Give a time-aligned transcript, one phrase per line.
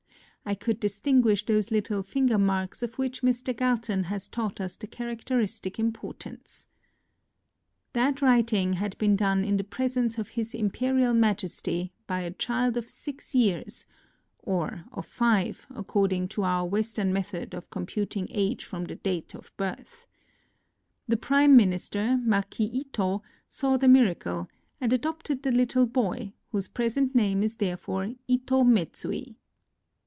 [0.43, 3.55] I could distinguish those little finger marks of which Mr.
[3.55, 6.67] Gal ton has taught us the characteristic impor tance.
[7.93, 12.75] That writing had been done in the presence of His Imperial Majesty by a child
[12.75, 13.85] of six years,—
[14.39, 19.45] or of five, according to our Western method of computing age from the date of
[19.45, 20.07] 48 NOTES OF A TRIP TO KYOTO birth.
[21.07, 24.49] The prime minister, Marquis Ito, saw the miracle,
[24.81, 29.37] and adopted the little boy, whose present name is therefore Ito Medzui.